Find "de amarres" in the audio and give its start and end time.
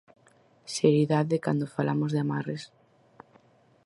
2.11-2.63